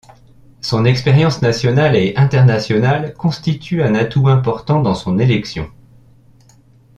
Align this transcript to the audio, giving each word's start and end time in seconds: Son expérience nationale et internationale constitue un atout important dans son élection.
Son 0.61 0.85
expérience 0.85 1.43
nationale 1.43 1.95
et 1.95 2.15
internationale 2.17 3.13
constitue 3.13 3.83
un 3.83 3.93
atout 3.93 4.29
important 4.29 4.81
dans 4.81 4.95
son 4.95 5.19
élection. 5.19 5.69